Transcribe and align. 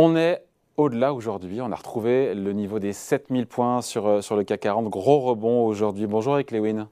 On 0.00 0.14
est 0.14 0.44
au-delà 0.76 1.12
aujourd'hui. 1.12 1.60
On 1.60 1.72
a 1.72 1.74
retrouvé 1.74 2.32
le 2.32 2.52
niveau 2.52 2.78
des 2.78 2.92
7000 2.92 3.48
points 3.48 3.82
sur, 3.82 4.06
euh, 4.06 4.20
sur 4.20 4.36
le 4.36 4.44
CAC 4.44 4.60
40. 4.60 4.88
Gros 4.88 5.18
rebond 5.18 5.66
aujourd'hui. 5.66 6.06
Bonjour 6.06 6.34
Eric 6.34 6.52
Lewin. 6.52 6.88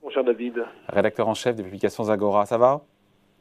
Bonjour 0.00 0.22
David. 0.22 0.64
Rédacteur 0.88 1.26
en 1.26 1.34
chef 1.34 1.56
des 1.56 1.64
publications 1.64 2.04
Zagora. 2.04 2.46
Ça 2.46 2.56
va? 2.56 2.82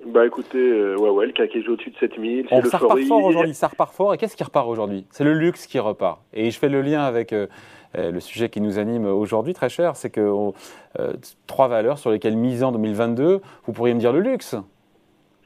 Bah 0.07 0.25
écoutez, 0.25 0.57
euh, 0.57 0.97
ouais, 0.97 1.11
ouais, 1.11 1.28
le 1.28 1.33
CAC 1.33 1.55
est 1.55 1.70
au-dessus 1.70 1.91
de 1.91 1.97
7000. 1.97 2.47
On, 2.50 2.64
ça 2.64 2.79
repart 2.79 3.00
fort 3.02 3.23
aujourd'hui. 3.25 3.54
Ça 3.54 3.68
repart 3.68 3.93
fort. 3.93 4.15
Et 4.15 4.18
qu'est-ce 4.18 4.36
qui 4.36 4.43
repart 4.43 4.68
aujourd'hui? 4.68 5.06
C'est 5.11 5.24
le 5.24 5.33
luxe 5.33 5.68
qui 5.68 5.78
repart. 5.78 6.24
Et 6.33 6.50
je 6.50 6.57
fais 6.57 6.69
le 6.69 6.82
lien 6.82 7.04
avec. 7.04 7.32
Euh, 7.32 7.46
le 7.96 8.19
sujet 8.19 8.50
qui 8.50 8.61
nous 8.61 8.78
anime 8.78 9.07
aujourd'hui, 9.07 9.54
très 9.54 9.68
cher, 9.68 9.96
c'est 9.96 10.11
que 10.11 10.51
trois 11.47 11.68
valeurs 11.68 11.97
sur 11.97 12.11
lesquelles 12.11 12.37
miser 12.37 12.64
en 12.64 12.71
2022, 12.71 13.42
vous 13.65 13.74
pourriez 13.74 13.96
me 13.96 14.00
dire 14.00 14.14
le 14.14 14.19
luxe. 14.19 14.56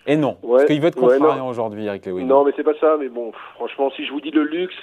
Et 0.06 0.18
non, 0.18 0.38
parce 0.42 0.66
qu'il 0.66 0.82
veut 0.82 0.88
être 0.88 1.00
contrariant 1.00 1.48
aujourd'hui, 1.48 1.86
Eric 1.86 2.06
Lewin. 2.06 2.26
Non, 2.26 2.44
mais 2.44 2.52
c'est 2.56 2.64
pas 2.64 2.78
ça. 2.80 2.98
Mais 3.00 3.10
bon, 3.10 3.32
franchement, 3.56 3.90
si 3.92 4.06
je 4.06 4.12
vous 4.12 4.22
dis 4.22 4.32
le 4.32 4.44
luxe 4.44 4.76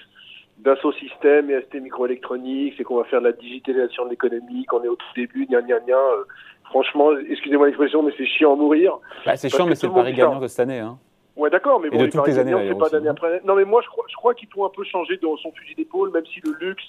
d'Assaut 0.58 0.92
Système 0.92 1.50
et 1.50 1.60
ST 1.60 1.74
Microélectronique, 1.80 2.74
c'est 2.76 2.84
qu'on 2.84 2.96
va 2.96 3.04
faire 3.04 3.20
de 3.20 3.26
la 3.26 3.32
digitalisation 3.32 4.04
de 4.04 4.10
l'économie, 4.10 4.64
qu'on 4.64 4.82
est 4.82 4.88
au 4.88 4.96
tout 4.96 5.06
début, 5.16 5.46
gna 5.46 5.62
gna 5.62 5.80
gna. 5.80 5.96
Euh, 5.96 6.24
franchement, 6.64 7.10
excusez-moi 7.28 7.66
l'expression, 7.66 8.02
mais 8.02 8.12
c'est 8.16 8.26
chiant 8.26 8.54
à 8.54 8.56
mourir. 8.56 8.98
Bah, 9.26 9.36
c'est 9.36 9.48
chiant, 9.48 9.66
mais 9.66 9.74
c'est 9.74 9.86
le 9.86 9.92
pari 9.92 10.12
gagnant 10.12 10.40
de 10.40 10.46
cette 10.46 10.60
année. 10.60 10.78
Hein. 10.78 10.98
Ouais, 11.36 11.48
d'accord, 11.48 11.80
mais 11.80 11.90
bon, 11.90 12.02
de 12.02 12.06
toutes 12.06 12.26
les 12.26 12.38
années, 12.38 12.54
c'est 12.68 12.78
pas 12.78 12.88
d'année 12.88 13.08
hein. 13.08 13.12
après. 13.12 13.40
Non, 13.44 13.54
mais 13.54 13.64
moi, 13.64 13.80
je 13.82 13.88
crois, 13.88 14.04
je 14.08 14.16
crois 14.16 14.32
un 14.32 14.70
peu 14.74 14.84
changer 14.84 15.16
dans 15.18 15.36
son 15.36 15.52
fusil 15.52 15.74
d'épaule, 15.74 16.10
même 16.10 16.26
si 16.26 16.40
le 16.44 16.52
luxe 16.60 16.84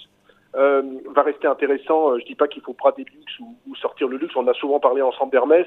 euh, 0.55 0.81
va 1.15 1.21
rester 1.23 1.47
intéressant. 1.47 2.11
Euh, 2.11 2.19
je 2.19 2.25
dis 2.25 2.35
pas 2.35 2.47
qu'il 2.47 2.61
faut 2.61 2.73
brader 2.73 3.05
le 3.05 3.19
luxe 3.19 3.39
ou, 3.39 3.75
sortir 3.75 4.07
le 4.07 4.17
luxe. 4.17 4.35
On 4.35 4.47
a 4.47 4.53
souvent 4.53 4.79
parlé 4.79 5.01
ensemble 5.01 5.31
d'Hermès. 5.31 5.65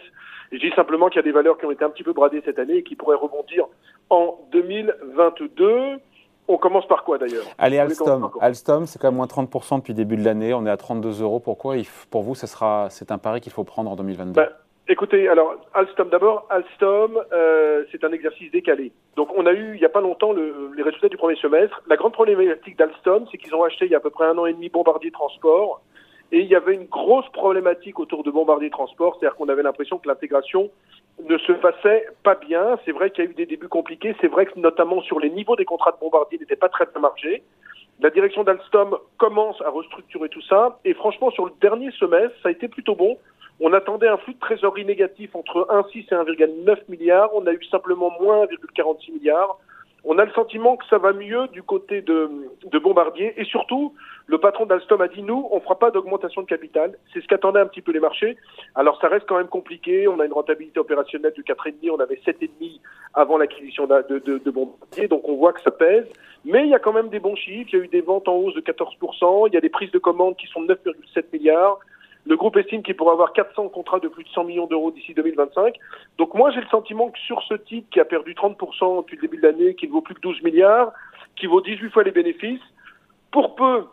Je 0.52 0.58
dis 0.58 0.70
simplement 0.76 1.08
qu'il 1.08 1.16
y 1.16 1.20
a 1.20 1.22
des 1.22 1.32
valeurs 1.32 1.58
qui 1.58 1.66
ont 1.66 1.70
été 1.70 1.84
un 1.84 1.90
petit 1.90 2.02
peu 2.02 2.12
bradées 2.12 2.42
cette 2.44 2.58
année 2.58 2.76
et 2.76 2.82
qui 2.82 2.94
pourraient 2.94 3.16
rebondir 3.16 3.66
en 4.10 4.38
2022. 4.52 5.98
On 6.46 6.58
commence 6.58 6.86
par 6.86 7.04
quoi 7.04 7.16
d'ailleurs? 7.16 7.46
Allez, 7.56 7.78
Alstom. 7.78 8.30
Alstom, 8.40 8.86
c'est 8.86 8.98
quand 9.00 9.08
même 9.08 9.16
moins 9.16 9.26
30% 9.26 9.78
depuis 9.78 9.92
le 9.92 9.96
début 9.96 10.16
de 10.16 10.24
l'année. 10.24 10.52
On 10.52 10.66
est 10.66 10.70
à 10.70 10.76
32 10.76 11.22
euros. 11.22 11.40
Pourquoi? 11.40 11.76
Pour 12.10 12.22
vous, 12.22 12.34
c'est 12.34 13.10
un 13.10 13.18
pari 13.18 13.40
qu'il 13.40 13.52
faut 13.52 13.64
prendre 13.64 13.90
en 13.90 13.96
2022 13.96 14.42
Écoutez, 14.86 15.28
alors 15.28 15.56
Alstom 15.72 16.10
d'abord. 16.10 16.46
Alstom, 16.50 17.18
euh, 17.32 17.84
c'est 17.90 18.04
un 18.04 18.12
exercice 18.12 18.50
décalé. 18.50 18.92
Donc 19.16 19.30
on 19.34 19.46
a 19.46 19.52
eu 19.54 19.74
il 19.74 19.80
n'y 19.80 19.86
a 19.86 19.88
pas 19.88 20.02
longtemps 20.02 20.32
le, 20.32 20.72
les 20.76 20.82
résultats 20.82 21.08
du 21.08 21.16
premier 21.16 21.36
semestre. 21.36 21.80
La 21.88 21.96
grande 21.96 22.12
problématique 22.12 22.76
d'Alstom, 22.76 23.26
c'est 23.30 23.38
qu'ils 23.38 23.54
ont 23.54 23.62
acheté 23.62 23.86
il 23.86 23.92
y 23.92 23.94
a 23.94 23.98
à 23.98 24.00
peu 24.00 24.10
près 24.10 24.26
un 24.26 24.36
an 24.36 24.44
et 24.44 24.52
demi 24.52 24.68
Bombardier 24.68 25.10
Transport. 25.10 25.80
Et 26.32 26.40
il 26.40 26.46
y 26.48 26.54
avait 26.54 26.74
une 26.74 26.84
grosse 26.84 27.28
problématique 27.30 27.98
autour 27.98 28.24
de 28.24 28.30
Bombardier 28.30 28.68
Transport, 28.68 29.16
c'est-à-dire 29.18 29.36
qu'on 29.36 29.48
avait 29.48 29.62
l'impression 29.62 29.98
que 29.98 30.08
l'intégration 30.08 30.70
ne 31.22 31.38
se 31.38 31.52
passait 31.52 32.06
pas 32.22 32.34
bien. 32.34 32.78
C'est 32.84 32.92
vrai 32.92 33.10
qu'il 33.10 33.24
y 33.24 33.26
a 33.26 33.30
eu 33.30 33.34
des 33.34 33.46
débuts 33.46 33.68
compliqués. 33.68 34.14
C'est 34.20 34.28
vrai 34.28 34.44
que 34.44 34.58
notamment 34.58 35.00
sur 35.00 35.18
les 35.18 35.30
niveaux 35.30 35.56
des 35.56 35.64
contrats 35.64 35.92
de 35.92 35.98
Bombardier 35.98 36.38
n'étaient 36.38 36.56
pas 36.56 36.68
très 36.68 36.84
bien 36.86 37.00
margés. 37.00 37.42
La 38.00 38.10
direction 38.10 38.44
d'Alstom 38.44 38.96
commence 39.18 39.60
à 39.62 39.70
restructurer 39.70 40.28
tout 40.28 40.42
ça. 40.42 40.78
Et 40.84 40.94
franchement, 40.94 41.30
sur 41.30 41.46
le 41.46 41.52
dernier 41.60 41.90
semestre, 41.92 42.36
ça 42.42 42.48
a 42.48 42.52
été 42.52 42.68
plutôt 42.68 42.94
bon. 42.94 43.18
On 43.60 43.72
attendait 43.72 44.08
un 44.08 44.16
flux 44.16 44.34
de 44.34 44.40
trésorerie 44.40 44.84
négatif 44.84 45.34
entre 45.34 45.66
1,6 45.70 45.98
et 45.98 46.44
1,9 46.66 46.76
milliard. 46.88 47.30
On 47.34 47.46
a 47.46 47.52
eu 47.52 47.64
simplement 47.70 48.10
moins 48.20 48.44
1,46 48.46 49.12
milliard. 49.12 49.58
On 50.06 50.18
a 50.18 50.24
le 50.24 50.32
sentiment 50.32 50.76
que 50.76 50.84
ça 50.86 50.98
va 50.98 51.12
mieux 51.12 51.48
du 51.48 51.62
côté 51.62 52.02
de, 52.02 52.30
de 52.64 52.78
Bombardier. 52.78 53.32
Et 53.40 53.44
surtout, 53.44 53.94
le 54.26 54.38
patron 54.38 54.66
d'Alstom 54.66 55.00
a 55.00 55.08
dit, 55.08 55.22
nous, 55.22 55.48
on 55.50 55.56
ne 55.56 55.60
fera 55.60 55.78
pas 55.78 55.90
d'augmentation 55.90 56.42
de 56.42 56.46
capital. 56.46 56.96
C'est 57.12 57.22
ce 57.22 57.26
qu'attendaient 57.26 57.60
un 57.60 57.66
petit 57.66 57.80
peu 57.80 57.92
les 57.92 58.00
marchés. 58.00 58.36
Alors, 58.74 59.00
ça 59.00 59.08
reste 59.08 59.26
quand 59.26 59.38
même 59.38 59.48
compliqué. 59.48 60.06
On 60.06 60.20
a 60.20 60.26
une 60.26 60.32
rentabilité 60.32 60.78
opérationnelle 60.78 61.32
de 61.34 61.42
4,5. 61.42 61.90
On 61.90 62.00
avait 62.00 62.20
7,5 62.26 62.80
avant 63.14 63.38
l'acquisition 63.38 63.86
de, 63.86 64.18
de, 64.18 64.38
de, 64.38 64.50
Bombardier. 64.50 65.08
Donc, 65.08 65.26
on 65.26 65.36
voit 65.36 65.54
que 65.54 65.62
ça 65.62 65.70
pèse. 65.70 66.06
Mais 66.44 66.64
il 66.64 66.70
y 66.70 66.74
a 66.74 66.78
quand 66.78 66.92
même 66.92 67.08
des 67.08 67.20
bons 67.20 67.36
chiffres. 67.36 67.70
Il 67.72 67.78
y 67.78 67.80
a 67.80 67.84
eu 67.84 67.88
des 67.88 68.02
ventes 68.02 68.28
en 68.28 68.34
hausse 68.34 68.54
de 68.54 68.60
14%. 68.60 69.48
Il 69.48 69.54
y 69.54 69.56
a 69.56 69.60
des 69.60 69.70
prises 69.70 69.90
de 69.90 69.98
commandes 69.98 70.36
qui 70.36 70.46
sont 70.48 70.62
de 70.62 70.74
9,7 70.74 71.24
milliards. 71.32 71.78
Le 72.26 72.36
groupe 72.36 72.56
estime 72.56 72.82
qu'il 72.82 72.96
pourrait 72.96 73.12
avoir 73.12 73.32
400 73.32 73.68
contrats 73.68 74.00
de 74.00 74.08
plus 74.08 74.24
de 74.24 74.28
100 74.30 74.44
millions 74.44 74.66
d'euros 74.66 74.90
d'ici 74.90 75.12
2025. 75.12 75.76
Donc 76.18 76.34
moi, 76.34 76.50
j'ai 76.50 76.60
le 76.60 76.66
sentiment 76.68 77.10
que 77.10 77.18
sur 77.18 77.42
ce 77.42 77.54
titre 77.54 77.88
qui 77.90 78.00
a 78.00 78.04
perdu 78.04 78.34
30% 78.34 79.02
depuis 79.02 79.16
le 79.16 79.22
début 79.22 79.36
de 79.36 79.42
l'année, 79.42 79.74
qui 79.74 79.86
ne 79.86 79.92
vaut 79.92 80.00
plus 80.00 80.14
que 80.14 80.20
12 80.20 80.42
milliards, 80.42 80.92
qui 81.36 81.46
vaut 81.46 81.60
18 81.60 81.90
fois 81.90 82.02
les 82.02 82.12
bénéfices, 82.12 82.62
pour 83.30 83.54
peu 83.56 83.84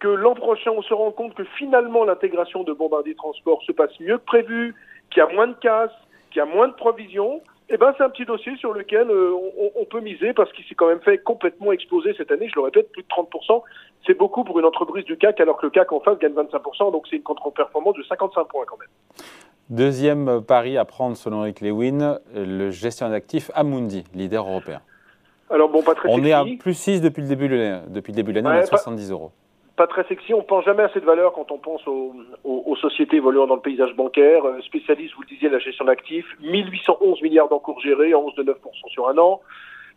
que 0.00 0.08
l'an 0.08 0.34
prochain, 0.34 0.72
on 0.72 0.82
se 0.82 0.92
rend 0.92 1.12
compte 1.12 1.34
que 1.34 1.44
finalement 1.56 2.04
l'intégration 2.04 2.64
de 2.64 2.72
Bombardier 2.72 3.14
Transport 3.14 3.62
se 3.62 3.70
passe 3.70 3.98
mieux 4.00 4.18
que 4.18 4.24
prévu, 4.24 4.74
qu'il 5.10 5.22
y 5.22 5.26
a 5.26 5.32
moins 5.32 5.46
de 5.46 5.54
casse, 5.54 5.92
qu'il 6.30 6.38
y 6.38 6.42
a 6.42 6.46
moins 6.46 6.66
de 6.66 6.72
provisions, 6.72 7.40
eh 7.72 7.78
ben, 7.78 7.94
c'est 7.96 8.04
un 8.04 8.10
petit 8.10 8.24
dossier 8.24 8.54
sur 8.56 8.72
lequel 8.72 9.10
euh, 9.10 9.32
on, 9.80 9.84
peut 9.86 10.00
miser 10.00 10.32
parce 10.34 10.52
qu'il 10.52 10.64
s'est 10.66 10.74
quand 10.74 10.88
même 10.88 11.00
fait 11.00 11.18
complètement 11.18 11.72
exploser 11.72 12.14
cette 12.16 12.30
année. 12.30 12.48
Je 12.48 12.54
le 12.56 12.62
répète, 12.62 12.92
plus 12.92 13.02
de 13.02 13.08
30%. 13.08 13.62
C'est 14.06 14.16
beaucoup 14.16 14.44
pour 14.44 14.58
une 14.58 14.66
entreprise 14.66 15.04
du 15.04 15.16
CAC 15.16 15.40
alors 15.40 15.56
que 15.56 15.66
le 15.66 15.70
CAC 15.70 15.90
en 15.92 16.00
face 16.00 16.18
gagne 16.18 16.32
25%. 16.32 16.92
Donc 16.92 17.06
c'est 17.08 17.16
une 17.16 17.22
contre-performance 17.22 17.96
de 17.96 18.02
55 18.02 18.44
points 18.44 18.64
quand 18.66 18.78
même. 18.78 18.88
Deuxième 19.70 20.42
pari 20.42 20.76
à 20.76 20.84
prendre 20.84 21.16
selon 21.16 21.44
Eric 21.44 21.62
Lewin, 21.62 22.18
le 22.34 22.70
gestionnaire 22.70 23.12
d'actifs 23.12 23.50
Amundi, 23.54 24.04
leader 24.14 24.46
européen. 24.46 24.80
Alors 25.48 25.68
bon, 25.68 25.82
pas 25.82 25.94
très 25.94 26.08
On 26.10 26.24
est 26.24 26.32
à 26.32 26.44
plus 26.58 26.74
6 26.74 27.00
depuis 27.00 27.22
le 27.22 27.28
début 27.28 27.48
de 27.48 27.56
l'année. 27.56 27.82
Depuis 27.88 28.12
le 28.12 28.16
début 28.16 28.32
de 28.32 28.40
l'année, 28.40 28.48
on 28.48 28.60
est 28.60 28.64
à 28.64 28.66
70 28.66 29.10
euros 29.10 29.32
pas 29.76 29.86
très 29.86 30.04
sexy. 30.04 30.34
On 30.34 30.42
pense 30.42 30.64
jamais 30.64 30.82
à 30.82 30.90
cette 30.92 31.04
valeur 31.04 31.32
quand 31.32 31.50
on 31.50 31.58
pense 31.58 31.86
aux, 31.86 32.14
aux, 32.44 32.76
sociétés 32.76 33.16
évoluant 33.16 33.46
dans 33.46 33.56
le 33.56 33.60
paysage 33.60 33.94
bancaire. 33.94 34.44
Euh, 34.44 34.60
spécialiste, 34.62 35.14
vous 35.14 35.22
le 35.22 35.28
disiez, 35.28 35.48
la 35.48 35.58
gestion 35.58 35.84
d'actifs. 35.84 36.26
1811 36.40 37.22
milliards 37.22 37.48
d'encours 37.48 37.80
gérés, 37.80 38.14
en 38.14 38.22
hausse 38.22 38.34
de 38.34 38.42
9% 38.42 38.52
sur 38.88 39.08
un 39.08 39.18
an. 39.18 39.40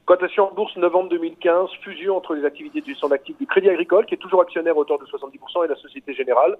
Cotation 0.05 0.51
en 0.51 0.53
bourse 0.53 0.75
novembre 0.77 1.09
2015, 1.09 1.71
fusion 1.81 2.15
entre 2.15 2.35
les 2.35 2.45
activités 2.45 2.79
de 2.79 2.85
gestion 2.85 3.09
d'actifs 3.09 3.37
du 3.39 3.47
Crédit 3.47 3.69
Agricole, 3.69 4.05
qui 4.05 4.13
est 4.13 4.17
toujours 4.17 4.41
actionnaire 4.41 4.75
à 4.75 4.77
hauteur 4.77 4.99
de 4.99 5.05
70%, 5.05 5.65
et 5.65 5.67
la 5.67 5.75
Société 5.77 6.13
Générale. 6.13 6.57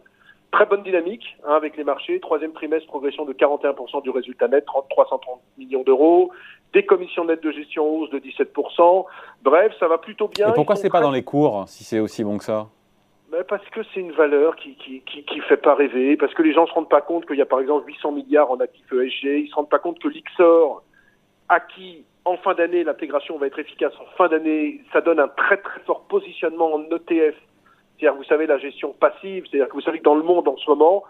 Très 0.52 0.66
bonne 0.66 0.81
dynamique 0.81 1.38
hein, 1.46 1.54
avec 1.54 1.78
les 1.78 1.84
marchés. 1.84 2.20
Troisième 2.20 2.54
trimestre, 2.54 2.88
progression 2.88 3.24
de 3.24 3.34
41% 3.34 4.02
du 4.02 4.09
résultat 4.09 4.48
net, 4.48 4.66
30, 4.66 4.90
330 4.90 5.42
millions 5.59 5.84
d'euros. 5.84 6.31
Des 6.74 6.86
commissions 6.86 7.24
nettes 7.24 7.44
de 7.44 7.52
gestion 7.52 7.88
hausse 7.88 8.09
de 8.09 8.20
17%. 8.20 9.06
Bref, 9.44 9.74
ça 9.80 9.88
va 9.88 10.00
plutôt 10.00 10.28
bien. 10.28 10.50
Et 10.50 10.54
pourquoi 10.54 10.75
c'est 10.75 10.90
pas 10.90 11.02
dans 11.02 11.12
les 11.12 11.24
cours 11.24 11.66
si 11.68 11.84
c'est 11.84 12.00
aussi 12.00 12.24
bon 12.24 12.40
que 12.40 12.46
ça? 12.46 12.68
Parce 13.44 13.68
que 13.69 13.81
c'est 13.94 14.00
une 14.00 14.12
valeur 14.12 14.56
qui, 14.56 14.75
qui, 14.75 15.01
qui, 15.01 15.40
fait 15.41 15.57
pas 15.57 15.75
rêver, 15.75 16.16
parce 16.16 16.34
que 16.34 16.41
les 16.41 16.53
gens 16.53 16.68
se 16.68 16.73
rendent 16.73 16.90
pas 16.90 17.01
compte 17.01 17.25
qu'il 17.25 17.38
y 17.38 17.41
a 17.41 17.46
par 17.46 17.59
exemple 17.59 17.88
800 17.88 18.12
milliards 18.12 18.51
en 18.51 18.59
actifs 18.59 18.91
ESG, 18.91 19.23
ils 19.23 19.50
se 19.50 19.56
rendent 19.56 19.69
pas 19.69 19.79
compte 19.79 20.00
que 20.00 20.07
l'IXOR, 20.07 20.84
acquis 21.50 22.06
en 22.24 22.38
fin 22.38 22.56
d'année, 22.56 22.84
l'intégration 22.84 23.38
va 23.38 23.47
être 23.47 23.59
efficace 23.59 23.94
en 24.00 24.06
fin 24.18 24.28
d'année, 24.28 24.81
ça 24.91 25.01
donne 25.01 25.19
un 25.19 25.28
très 25.28 25.57
très 25.57 25.79
fort 25.81 26.06
positionnement 26.07 26.74
en 26.74 26.84
ETF, 26.84 27.35
c'est-à-dire 27.97 28.16
vous 28.16 28.24
savez 28.24 28.47
la 28.47 28.57
gestion 28.57 28.94
passive, 28.94 29.45
c'est-à-dire 29.50 29.69
que 29.69 29.74
vous 29.74 29.81
savez 29.81 30.00
que 30.00 30.03
dans 30.03 30.16
le 30.16 30.24
monde 30.24 30.47
en 30.47 30.57
ce 30.57 30.69
moment, 30.69 31.03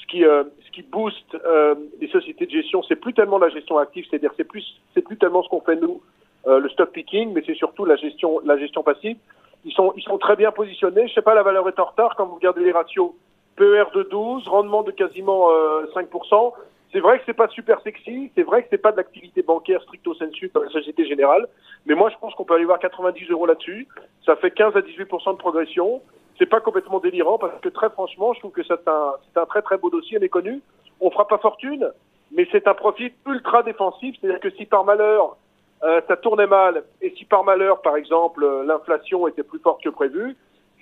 ce 0.00 0.06
qui, 0.06 0.24
euh, 0.24 0.44
ce 0.64 0.70
qui 0.72 0.82
booste 0.82 1.34
euh, 1.34 1.74
les 2.00 2.08
sociétés 2.08 2.46
de 2.46 2.50
gestion, 2.50 2.82
c'est 2.84 2.96
plus 2.96 3.12
tellement 3.12 3.38
la 3.38 3.50
gestion 3.50 3.78
active, 3.78 4.06
c'est-à-dire 4.08 4.32
c'est 4.36 4.44
plus 4.44 4.64
c'est 4.94 5.02
plus 5.02 5.16
tellement 5.16 5.42
ce 5.42 5.48
qu'on 5.48 5.60
fait 5.60 5.76
nous, 5.76 6.00
euh, 6.46 6.58
le 6.58 6.68
stock 6.70 6.90
picking, 6.90 7.32
mais 7.32 7.42
c'est 7.46 7.54
surtout 7.54 7.84
la 7.84 7.96
gestion 7.96 8.40
la 8.44 8.56
gestion 8.56 8.82
passive. 8.82 9.16
Ils 9.64 9.72
sont, 9.72 9.92
ils 9.96 10.02
sont 10.02 10.18
très 10.18 10.36
bien 10.36 10.50
positionnés. 10.50 11.08
Je 11.08 11.14
sais 11.14 11.22
pas, 11.22 11.34
la 11.34 11.42
valeur 11.42 11.68
est 11.68 11.78
en 11.78 11.84
retard 11.84 12.14
quand 12.16 12.26
vous 12.26 12.34
regardez 12.34 12.64
les 12.64 12.72
ratios. 12.72 13.12
PER 13.56 13.84
de 13.94 14.02
12, 14.04 14.48
rendement 14.48 14.82
de 14.82 14.90
quasiment 14.90 15.48
5%. 15.94 16.06
Euh, 16.34 16.50
c'est 16.92 17.00
vrai 17.00 17.18
que 17.18 17.24
c'est 17.24 17.32
pas 17.34 17.48
super 17.48 17.80
sexy, 17.80 18.30
c'est 18.34 18.42
vrai 18.42 18.62
que 18.62 18.68
c'est 18.70 18.78
pas 18.78 18.92
de 18.92 18.98
l'activité 18.98 19.42
bancaire 19.42 19.82
stricto 19.82 20.14
sensu 20.14 20.50
dans 20.52 20.62
la 20.62 20.68
Société 20.68 21.06
Générale, 21.06 21.48
mais 21.86 21.94
moi 21.94 22.10
je 22.10 22.16
pense 22.18 22.34
qu'on 22.34 22.44
peut 22.44 22.54
aller 22.54 22.66
voir 22.66 22.78
90 22.78 23.30
euros 23.30 23.46
là-dessus. 23.46 23.88
Ça 24.26 24.36
fait 24.36 24.50
15 24.50 24.76
à 24.76 24.80
18% 24.80 25.32
de 25.32 25.38
progression. 25.38 26.02
C'est 26.38 26.46
pas 26.46 26.60
complètement 26.60 26.98
délirant 26.98 27.38
parce 27.38 27.58
que 27.60 27.70
très 27.70 27.88
franchement, 27.88 28.34
je 28.34 28.40
trouve 28.40 28.52
que 28.52 28.62
c'est 28.62 28.88
un, 28.88 29.14
un 29.36 29.46
très 29.46 29.62
très 29.62 29.78
beau 29.78 29.88
dossier 29.88 30.18
méconnu. 30.18 30.60
On 31.00 31.10
fera 31.10 31.26
pas 31.26 31.38
fortune, 31.38 31.90
mais 32.30 32.46
c'est 32.52 32.68
un 32.68 32.74
profit 32.74 33.12
ultra 33.26 33.62
défensif, 33.62 34.14
c'est-à-dire 34.20 34.40
que 34.40 34.50
si 34.50 34.66
par 34.66 34.84
malheur 34.84 35.36
euh, 35.84 36.00
ça 36.06 36.16
tournait 36.16 36.46
mal, 36.46 36.84
et 37.00 37.12
si 37.16 37.24
par 37.24 37.42
malheur, 37.42 37.82
par 37.82 37.96
exemple, 37.96 38.44
euh, 38.44 38.62
l'inflation 38.64 39.26
était 39.26 39.42
plus 39.42 39.58
forte 39.58 39.82
que 39.82 39.88
prévu, 39.88 40.36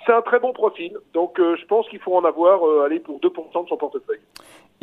c'est 0.04 0.12
un 0.12 0.20
très 0.20 0.38
bon 0.38 0.52
profil. 0.52 0.98
Donc 1.14 1.38
euh, 1.38 1.56
je 1.56 1.64
pense 1.66 1.88
qu'il 1.88 2.00
faut 2.00 2.14
en 2.14 2.24
avoir 2.24 2.60
aller 2.84 3.00
pour 3.00 3.18
2% 3.18 3.64
de 3.64 3.68
son 3.68 3.76
portefeuille. 3.78 4.20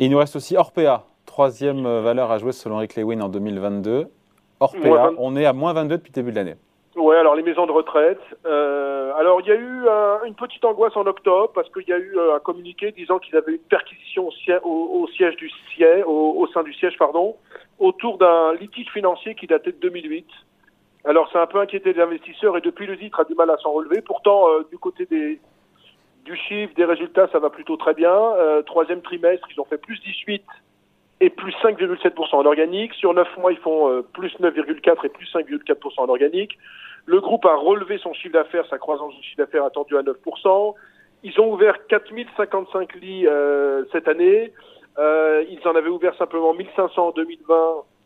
il 0.00 0.10
nous 0.10 0.18
reste 0.18 0.34
aussi 0.34 0.56
Orpea, 0.56 1.04
troisième 1.24 1.84
valeur 2.00 2.32
à 2.32 2.38
jouer 2.38 2.50
selon 2.50 2.78
Rick 2.78 2.96
Lewin 2.96 3.20
en 3.20 3.28
2022. 3.28 4.06
Orpea, 4.58 5.12
on 5.18 5.36
est 5.36 5.46
à 5.46 5.52
moins 5.52 5.72
22 5.72 5.98
depuis 5.98 6.10
le 6.10 6.14
début 6.14 6.30
de 6.32 6.36
l'année. 6.36 6.56
Oui, 6.96 7.14
alors 7.14 7.36
les 7.36 7.44
maisons 7.44 7.66
de 7.66 7.72
retraite. 7.72 8.20
alors 8.44 9.40
il 9.40 9.46
y 9.46 9.52
a 9.52 9.54
eu 9.54 9.86
une 10.26 10.34
petite 10.34 10.64
angoisse 10.64 10.96
en 10.96 11.06
octobre 11.06 11.52
parce 11.54 11.70
qu'il 11.70 11.88
y 11.88 11.92
a 11.92 11.98
eu 11.98 12.16
un 12.34 12.40
communiqué 12.40 12.90
disant 12.90 13.20
qu'ils 13.20 13.36
avaient 13.36 13.52
eu 13.52 13.56
une 13.56 13.68
perquisition 13.68 14.30
au, 14.64 15.06
siège 15.16 15.36
du 15.36 15.48
siège, 15.72 16.02
au, 16.06 16.44
sein 16.52 16.64
du 16.64 16.74
siège, 16.74 16.98
pardon, 16.98 17.36
autour 17.78 18.18
d'un 18.18 18.54
litige 18.54 18.90
financier 18.90 19.34
qui 19.34 19.46
datait 19.46 19.72
de 19.72 19.78
2008. 19.78 20.26
Alors 21.04 21.30
a 21.34 21.42
un 21.42 21.46
peu 21.46 21.60
inquiété 21.60 21.92
les 21.92 22.00
investisseurs 22.00 22.56
et 22.56 22.60
depuis 22.60 22.86
le 22.86 22.98
titre 22.98 23.20
a 23.20 23.24
du 23.24 23.34
mal 23.34 23.50
à 23.50 23.56
s'en 23.58 23.72
relever. 23.72 24.02
Pourtant, 24.02 24.48
euh, 24.48 24.66
du 24.70 24.78
côté 24.78 25.06
des, 25.06 25.40
du 26.24 26.36
chiffre, 26.36 26.74
des 26.74 26.84
résultats, 26.84 27.28
ça 27.32 27.38
va 27.38 27.50
plutôt 27.50 27.76
très 27.76 27.94
bien. 27.94 28.12
Euh, 28.12 28.62
troisième 28.62 29.00
trimestre, 29.00 29.46
ils 29.54 29.60
ont 29.60 29.64
fait 29.64 29.78
plus 29.78 30.00
18 30.00 30.42
et 31.20 31.30
plus 31.30 31.52
5,7% 31.62 32.34
en 32.34 32.44
organique. 32.44 32.94
Sur 32.94 33.14
9 33.14 33.38
mois, 33.38 33.52
ils 33.52 33.58
font 33.58 33.90
euh, 33.90 34.02
plus 34.02 34.34
9,4 34.40 35.06
et 35.06 35.08
plus 35.08 35.26
5,4% 35.32 36.00
en 36.00 36.08
organique. 36.08 36.58
Le 37.06 37.20
groupe 37.20 37.46
a 37.46 37.54
relevé 37.54 37.98
son 37.98 38.12
chiffre 38.12 38.34
d'affaires, 38.34 38.66
sa 38.68 38.78
croissance 38.78 39.14
du 39.14 39.22
chiffre 39.22 39.38
d'affaires 39.38 39.64
attendue 39.64 39.96
à 39.96 40.02
9%. 40.02 40.74
Ils 41.22 41.40
ont 41.40 41.52
ouvert 41.52 41.86
4055 41.86 42.94
lits 42.96 43.26
cette 43.92 44.08
année. 44.08 44.52
Euh, 44.98 45.44
ils 45.48 45.66
en 45.66 45.74
avaient 45.74 45.88
ouvert 45.88 46.14
simplement 46.16 46.54
1500 46.54 47.08
en 47.08 47.10
2020 47.12 47.54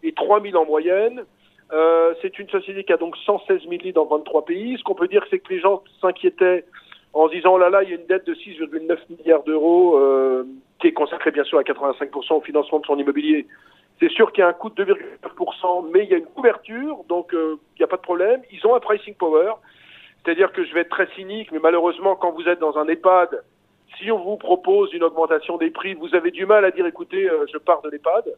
et 0.03 0.13
3000 0.13 0.57
en 0.57 0.67
moyenne. 0.67 1.25
Euh, 1.73 2.13
c'est 2.21 2.39
une 2.39 2.49
société 2.51 2.85
qui 2.85 2.93
a 2.93 2.99
donc 2.99 3.17
116 3.25 3.63
000 3.63 3.71
lits 3.83 3.93
dans 3.93 4.05
23 4.05 4.45
pays. 4.45 4.77
Ce 4.79 4.85
qu'on 4.85 4.95
peut 4.95 5.09
dire, 5.09 5.25
c'est 5.31 5.39
que 5.39 5.53
les 5.53 5.61
gens 5.61 5.83
s'inquiétaient 6.01 6.65
en 7.15 7.29
se 7.29 7.35
disant, 7.35 7.55
oh 7.55 7.59
là 7.59 7.71
là, 7.71 7.83
il 7.83 7.91
y 7.91 7.93
a 7.93 7.97
une 7.97 8.07
dette 8.07 8.27
de 8.27 8.35
6,9 8.35 8.99
milliards 9.11 9.43
d'euros 9.45 9.99
euh, 9.99 10.45
qui 10.81 10.89
est 10.89 10.93
consacrée 10.93 11.31
bien 11.31 11.45
sûr 11.45 11.59
à 11.59 11.63
85% 11.63 12.35
au 12.35 12.41
financement 12.41 12.81
de 12.81 12.87
son 12.87 12.99
immobilier. 12.99 13.47
C'est 14.01 14.11
sûr 14.11 14.33
qu'il 14.33 14.43
y 14.43 14.45
a 14.45 14.49
un 14.49 14.53
coût 14.53 14.71
de 14.71 14.85
2,9%, 14.85 15.91
mais 15.93 16.05
il 16.05 16.11
y 16.11 16.15
a 16.15 16.19
une 16.19 16.27
couverture, 16.27 17.05
donc 17.09 17.33
euh, 17.35 17.57
il 17.77 17.81
n'y 17.81 17.85
a 17.85 17.89
pas 17.89 17.97
de 17.97 18.03
problème. 18.03 18.43
Ils 18.51 18.67
ont 18.67 18.75
un 18.75 18.81
pricing 18.81 19.15
power, 19.15 19.53
c'est-à-dire 20.25 20.53
que 20.53 20.65
je 20.65 20.75
vais 20.75 20.81
être 20.81 20.91
très 20.91 21.09
cynique, 21.15 21.53
mais 21.53 21.61
malheureusement, 21.61 22.17
quand 22.17 22.33
vous 22.33 22.49
êtes 22.49 22.59
dans 22.59 22.77
un 22.79 22.89
EHPAD, 22.89 23.43
si 23.99 24.11
on 24.11 24.19
vous 24.19 24.37
propose 24.37 24.93
une 24.93 25.03
augmentation 25.03 25.57
des 25.57 25.71
prix, 25.71 25.95
vous 25.95 26.15
avez 26.15 26.31
du 26.31 26.47
mal 26.47 26.65
à 26.65 26.71
dire, 26.71 26.87
écoutez, 26.87 27.29
euh, 27.29 27.47
je 27.53 27.59
pars 27.59 27.83
de 27.83 27.91
l'EHPAD. 27.91 28.35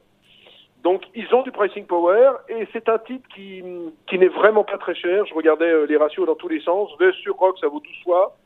Donc 0.84 1.02
ils 1.14 1.34
ont 1.34 1.42
du 1.42 1.50
pricing 1.50 1.86
power 1.86 2.32
et 2.50 2.68
c'est 2.72 2.90
un 2.90 2.98
titre 2.98 3.26
qui, 3.34 3.62
qui 4.06 4.18
n'est 4.18 4.28
vraiment 4.28 4.64
pas 4.64 4.76
très 4.76 4.94
cher. 4.94 5.24
Je 5.24 5.34
regardais 5.34 5.70
euh, 5.70 5.86
les 5.86 5.96
ratios 5.96 6.26
dans 6.26 6.34
tous 6.34 6.48
les 6.48 6.60
sens. 6.60 6.90
V 7.00 7.10
sur 7.22 7.36
Rock, 7.36 7.58
ça 7.58 7.68
vaut 7.68 7.80
12 7.80 7.92
fois. 8.04 8.36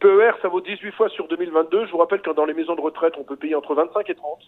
PER, 0.00 0.32
ça 0.40 0.48
vaut 0.48 0.62
18 0.62 0.92
fois 0.92 1.10
sur 1.10 1.28
2022. 1.28 1.86
Je 1.86 1.92
vous 1.92 1.98
rappelle 1.98 2.22
que 2.22 2.30
dans 2.30 2.46
les 2.46 2.54
maisons 2.54 2.74
de 2.74 2.80
retraite, 2.80 3.14
on 3.18 3.24
peut 3.24 3.36
payer 3.36 3.54
entre 3.54 3.74
25 3.74 4.08
et 4.08 4.14
30. 4.14 4.38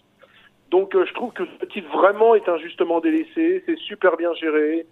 Donc 0.71 0.95
euh, 0.95 1.05
je 1.05 1.13
trouve 1.13 1.31
que 1.31 1.43
ce 1.61 1.65
titre 1.67 1.89
vraiment 1.95 2.33
est 2.33 2.49
injustement 2.49 2.99
délaissé. 3.01 3.63
C'est 3.67 3.77
super 3.77 4.17
bien 4.17 4.33
géré. 4.33 4.87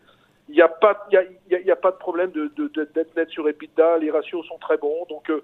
Il 0.48 0.54
n'y 0.54 0.62
a 0.62 0.68
pas, 0.68 1.08
y 1.12 1.18
a, 1.18 1.74
a, 1.74 1.76
pas 1.76 1.90
de 1.90 1.98
problème 1.98 2.30
de, 2.30 2.52
de, 2.56 2.90
net 3.16 3.30
sur 3.30 3.50
EBITDA. 3.50 3.98
Les 3.98 4.12
ratios 4.12 4.46
sont 4.46 4.60
très 4.60 4.78
bons. 4.78 5.08
Donc 5.10 5.32
euh, 5.32 5.44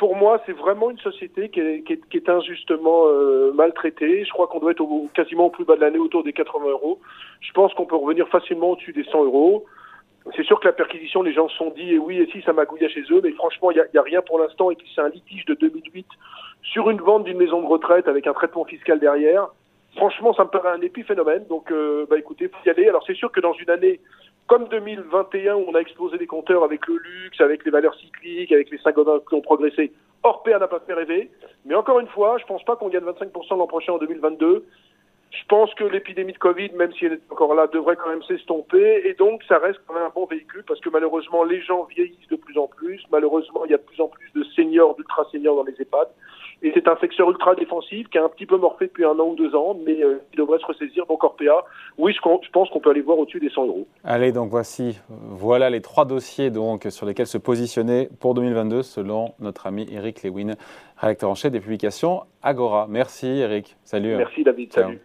pour 0.00 0.16
moi, 0.16 0.40
c'est 0.46 0.56
vraiment 0.56 0.90
une 0.90 0.98
société 1.00 1.50
qui 1.50 1.60
est, 1.60 2.28
injustement 2.30 3.02
euh, 3.04 3.52
maltraitée. 3.52 4.24
Je 4.24 4.30
crois 4.30 4.46
qu'on 4.46 4.58
doit 4.58 4.70
être 4.70 4.82
quasiment 5.12 5.48
au 5.48 5.50
plus 5.50 5.66
bas 5.66 5.76
de 5.76 5.82
l'année, 5.82 5.98
autour 5.98 6.24
des 6.24 6.32
80 6.32 6.70
euros. 6.70 6.98
Je 7.42 7.52
pense 7.52 7.74
qu'on 7.74 7.84
peut 7.84 7.96
revenir 7.96 8.26
facilement 8.28 8.70
au-dessus 8.70 8.94
des 8.94 9.04
100 9.04 9.24
euros. 9.24 9.66
C'est 10.34 10.42
sûr 10.44 10.58
que 10.58 10.66
la 10.66 10.72
perquisition, 10.72 11.20
les 11.20 11.34
gens 11.34 11.50
se 11.50 11.56
sont 11.58 11.68
dit, 11.76 11.92
et 11.92 11.98
oui, 11.98 12.16
et 12.16 12.26
si, 12.32 12.40
ça 12.40 12.54
magouillait 12.54 12.88
chez 12.88 13.02
eux, 13.10 13.20
mais 13.22 13.32
franchement, 13.32 13.70
il 13.72 13.86
n'y 13.92 13.98
a, 13.98 14.02
rien 14.02 14.22
pour 14.22 14.38
l'instant, 14.38 14.70
et 14.70 14.74
puis 14.74 14.90
c'est 14.94 15.02
un 15.02 15.10
litige 15.10 15.44
de 15.44 15.52
2008 15.52 16.06
sur 16.62 16.88
une 16.88 17.02
vente 17.02 17.24
d'une 17.24 17.36
maison 17.36 17.60
de 17.60 17.66
retraite 17.66 18.08
avec 18.08 18.26
un 18.26 18.32
traitement 18.32 18.64
fiscal 18.64 19.00
derrière. 19.00 19.48
Franchement, 19.96 20.32
ça 20.32 20.44
me 20.44 20.48
paraît 20.48 20.70
un 20.70 20.80
épiphénomène, 20.80 21.44
donc 21.46 21.70
euh, 21.70 22.06
bah 22.08 22.16
écoutez, 22.16 22.48
faut 22.48 22.56
y 22.64 22.70
aller. 22.70 22.88
Alors 22.88 23.04
c'est 23.06 23.16
sûr 23.16 23.30
que 23.30 23.40
dans 23.40 23.52
une 23.52 23.68
année 23.68 24.00
comme 24.46 24.68
2021 24.68 25.54
où 25.56 25.64
on 25.68 25.74
a 25.74 25.80
explosé 25.80 26.18
les 26.18 26.26
compteurs 26.26 26.64
avec 26.64 26.86
le 26.86 26.96
luxe, 26.96 27.40
avec 27.40 27.64
les 27.64 27.70
valeurs 27.70 27.94
cycliques, 27.94 28.52
avec 28.52 28.70
les 28.70 28.78
5 28.78 28.94
qui 28.94 29.34
ont 29.34 29.40
progressé, 29.40 29.92
Orpea 30.22 30.58
n'a 30.58 30.68
pas 30.68 30.80
fait 30.80 30.94
rêver. 30.94 31.30
Mais 31.64 31.74
encore 31.74 32.00
une 32.00 32.08
fois, 32.08 32.38
je 32.38 32.44
pense 32.44 32.62
pas 32.64 32.76
qu'on 32.76 32.88
gagne 32.88 33.04
25% 33.04 33.56
l'an 33.56 33.66
prochain 33.66 33.92
en 33.92 33.98
2022. 33.98 34.64
Je 35.30 35.44
pense 35.48 35.72
que 35.74 35.84
l'épidémie 35.84 36.32
de 36.32 36.38
Covid, 36.38 36.70
même 36.72 36.92
si 36.92 37.06
elle 37.06 37.14
est 37.14 37.22
encore 37.30 37.54
là, 37.54 37.68
devrait 37.68 37.94
quand 37.96 38.08
même 38.08 38.22
s'estomper. 38.24 39.02
Et 39.04 39.14
donc, 39.14 39.44
ça 39.44 39.58
reste 39.58 39.80
quand 39.86 39.94
même 39.94 40.02
un 40.02 40.12
bon 40.12 40.26
véhicule 40.26 40.64
parce 40.66 40.80
que 40.80 40.90
malheureusement, 40.90 41.44
les 41.44 41.62
gens 41.62 41.84
vieillissent 41.84 42.28
de 42.28 42.36
plus 42.36 42.58
en 42.58 42.66
plus. 42.66 43.00
Malheureusement, 43.12 43.64
il 43.64 43.70
y 43.70 43.74
a 43.74 43.78
de 43.78 43.82
plus 43.82 44.00
en 44.00 44.08
plus 44.08 44.30
de 44.34 44.42
seniors, 44.56 44.96
d'ultra 44.96 45.24
seniors 45.30 45.56
dans 45.56 45.64
les 45.64 45.80
EHPAD. 45.80 46.08
Et 46.62 46.72
c'est 46.74 46.86
un 46.88 46.96
secteur 46.98 47.30
ultra 47.30 47.54
défensif 47.54 48.08
qui 48.08 48.18
a 48.18 48.24
un 48.24 48.28
petit 48.28 48.46
peu 48.46 48.58
morphé 48.58 48.86
depuis 48.86 49.04
un 49.04 49.18
an 49.18 49.28
ou 49.28 49.34
deux 49.34 49.54
ans, 49.54 49.76
mais 49.86 50.02
euh, 50.02 50.20
qui 50.30 50.36
devrait 50.36 50.58
se 50.58 50.66
ressaisir. 50.66 51.06
Donc 51.06 51.24
Orpea, 51.24 51.64
oui, 51.96 52.12
je, 52.12 52.18
je 52.18 52.50
pense 52.50 52.68
qu'on 52.70 52.80
peut 52.80 52.90
aller 52.90 53.00
voir 53.00 53.18
au-dessus 53.18 53.40
des 53.40 53.48
100 53.48 53.66
euros. 53.66 53.86
Allez, 54.04 54.32
donc 54.32 54.50
voici, 54.50 54.98
voilà 55.08 55.70
les 55.70 55.80
trois 55.80 56.04
dossiers 56.04 56.50
donc, 56.50 56.86
sur 56.90 57.06
lesquels 57.06 57.26
se 57.26 57.38
positionner 57.38 58.08
pour 58.20 58.34
2022 58.34 58.82
selon 58.82 59.32
notre 59.40 59.66
ami 59.66 59.86
Eric 59.90 60.22
Lewin, 60.22 60.54
rédacteur 60.98 61.30
en 61.30 61.34
chef 61.34 61.50
des 61.52 61.60
publications 61.60 62.24
Agora. 62.42 62.86
Merci 62.88 63.26
Eric. 63.26 63.76
Salut. 63.84 64.16
Merci 64.16 64.44
David. 64.44 64.72
Ciao. 64.72 64.84
Salut. 64.84 65.00